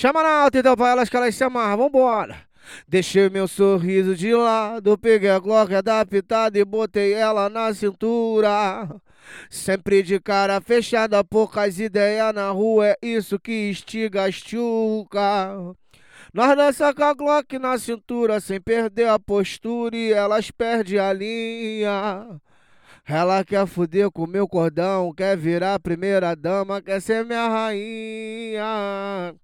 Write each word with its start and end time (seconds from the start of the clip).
Chama 0.00 0.22
na 0.22 0.44
alta 0.44 0.58
então 0.58 0.74
pra 0.74 0.88
elas 0.88 1.10
que 1.10 1.16
elas 1.18 1.34
se 1.34 1.44
amarram, 1.44 1.76
vambora. 1.76 2.38
Deixei 2.88 3.28
meu 3.28 3.46
sorriso 3.46 4.16
de 4.16 4.34
lado, 4.34 4.96
peguei 4.96 5.28
a 5.28 5.38
Glock 5.38 5.74
adaptada 5.74 6.58
e 6.58 6.64
botei 6.64 7.12
ela 7.12 7.50
na 7.50 7.74
cintura. 7.74 8.88
Sempre 9.50 10.02
de 10.02 10.18
cara 10.18 10.58
fechada, 10.58 11.22
poucas 11.22 11.78
ideias 11.78 12.32
na 12.32 12.48
rua, 12.48 12.86
é 12.86 12.96
isso 13.02 13.38
que 13.38 13.52
estiga 13.52 14.24
as 14.24 14.36
tchuca. 14.36 15.76
Nós 16.32 16.56
dança 16.56 16.94
com 16.94 17.04
a 17.04 17.12
Glock 17.12 17.58
na 17.58 17.76
cintura, 17.76 18.40
sem 18.40 18.58
perder 18.58 19.06
a 19.10 19.18
postura 19.18 19.94
e 19.94 20.14
elas 20.14 20.50
perdem 20.50 20.98
a 20.98 21.12
linha. 21.12 22.40
Ela 23.06 23.44
quer 23.44 23.66
fuder 23.66 24.10
com 24.10 24.26
meu 24.26 24.48
cordão, 24.48 25.12
quer 25.12 25.36
virar 25.36 25.78
primeira 25.78 26.34
dama, 26.34 26.80
quer 26.80 27.02
ser 27.02 27.22
minha 27.22 27.46
rainha. 27.48 29.36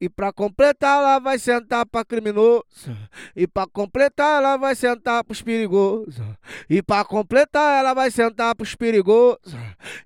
E 0.00 0.08
pra 0.08 0.32
completar, 0.32 0.98
ela 0.98 1.18
vai 1.18 1.38
sentar 1.38 1.86
pra 1.86 2.04
criminoso. 2.04 2.64
E 3.34 3.46
pra 3.46 3.66
completar, 3.66 4.38
ela 4.42 4.56
vai 4.56 4.74
sentar 4.74 5.24
pros 5.24 5.40
perigosos. 5.40 6.22
E 6.68 6.82
pra 6.82 7.04
completar, 7.04 7.78
ela 7.80 7.94
vai 7.94 8.10
sentar 8.10 8.54
pros 8.54 8.74
perigosos. 8.74 9.54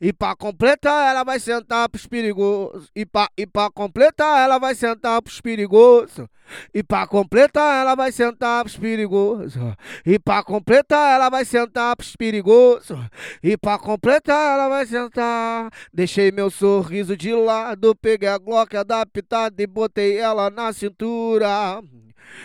E 0.01 0.12
pra 0.12 0.37
completar, 0.37 1.11
ela 1.11 1.24
vai 1.24 1.41
sentar 1.41 1.88
pros 1.88 2.06
perigosos. 2.06 2.91
E 2.95 3.06
pra, 3.06 3.28
e 3.37 3.47
pra 3.47 3.70
completar, 3.70 4.41
ela 4.41 4.59
vai 4.59 4.74
sentar 4.74 5.20
pros 5.23 5.41
perigosos. 5.41 6.27
E 6.73 6.83
pra 6.83 7.06
completar, 7.06 7.83
ela 7.83 7.95
vai 7.95 8.12
sentar 8.12 8.64
pros 8.64 8.77
perigosos. 8.77 9.62
E 10.05 10.19
pra 10.19 10.42
completar, 10.42 11.14
ela 11.14 11.28
vai 11.28 11.45
sentar 11.45 11.97
pros 11.97 12.16
perigosos. 12.16 12.98
E 13.42 13.56
pra 13.56 13.78
completar, 13.78 14.55
ela 14.55 14.69
vai 14.69 14.86
sentar. 14.86 15.70
Deixei 15.92 16.30
meu 16.30 16.50
sorriso 16.50 17.16
de 17.16 17.33
lado, 17.34 17.95
peguei 17.97 18.28
a 18.28 18.39
Glock 18.39 18.77
adaptada 18.77 19.62
e 19.62 19.66
botei 19.78 20.18
ela 20.18 20.50
na 20.50 20.73
cintura. 20.73 21.80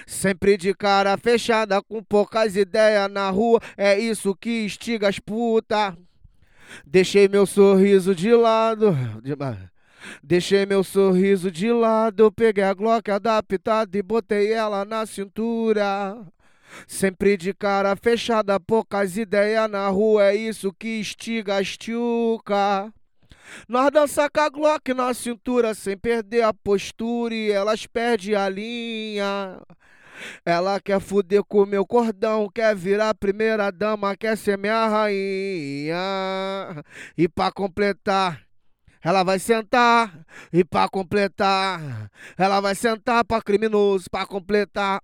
Sempre 0.05 0.55
de 0.55 0.71
cara 0.71 1.17
fechada, 1.17 1.81
com 1.81 2.03
poucas 2.03 2.55
ideias 2.55 3.09
na 3.11 3.31
rua, 3.31 3.59
é 3.75 3.99
isso 3.99 4.35
que 4.35 4.67
estiga 4.67 5.09
as 5.09 5.17
puta. 5.17 5.97
Deixei 6.85 7.27
meu 7.27 7.47
sorriso 7.47 8.13
de 8.13 8.31
lado. 8.35 8.95
Deixei 10.21 10.63
meu 10.67 10.83
sorriso 10.83 11.49
de 11.49 11.71
lado, 11.71 12.31
peguei 12.31 12.63
a 12.63 12.73
Glock 12.73 13.09
adaptada 13.09 13.97
e 13.97 14.03
botei 14.03 14.53
ela 14.53 14.85
na 14.85 15.03
cintura. 15.07 16.15
Sempre 16.85 17.35
de 17.35 17.51
cara 17.51 17.95
fechada, 17.95 18.59
poucas 18.59 19.17
ideias 19.17 19.69
na 19.71 19.87
rua, 19.87 20.25
é 20.25 20.35
isso 20.35 20.71
que 20.71 20.99
estiga 20.99 21.57
as 21.57 21.77
tchuca. 21.77 22.93
Nós 23.67 23.91
dança 23.91 24.29
com 24.29 24.39
a 24.39 24.49
Glock 24.49 24.93
na 24.93 25.13
cintura 25.13 25.73
sem 25.73 25.97
perder 25.97 26.43
a 26.43 26.53
postura 26.53 27.33
e 27.33 27.51
elas 27.51 27.85
perdem 27.85 28.35
a 28.35 28.49
linha. 28.49 29.61
Ela 30.45 30.79
quer 30.79 30.99
fuder 30.99 31.43
com 31.43 31.65
meu 31.65 31.85
cordão, 31.85 32.49
quer 32.53 32.75
virar 32.75 33.13
primeira 33.15 33.71
dama, 33.71 34.15
quer 34.15 34.37
ser 34.37 34.57
minha 34.57 34.87
rainha. 34.87 35.97
E 37.17 37.27
pra 37.27 37.51
completar, 37.51 38.41
ela 39.01 39.23
vai 39.23 39.39
sentar 39.39 40.25
e 40.51 40.63
pra 40.63 40.87
completar, 40.87 42.09
ela 42.37 42.61
vai 42.61 42.75
sentar 42.75 43.25
pra 43.25 43.41
criminoso, 43.41 44.05
pra 44.09 44.25
completar. 44.25 45.01